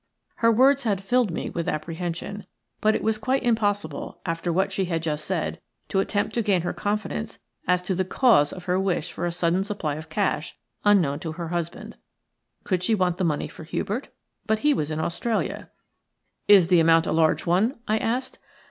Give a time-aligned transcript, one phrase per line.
[0.37, 2.47] Her words had filled me with apprehension,
[2.79, 6.63] but it was quite impossible, after what she had just said, to attempt to gain
[6.63, 10.57] her confidence as to the cause of her wish for a sudden supply of cash
[10.83, 11.97] unknown to her husband.
[12.63, 14.07] Could she want the money for Hubert?
[14.47, 15.69] But he was in Australia.
[16.47, 18.39] "Is the amount a large one?" I asked.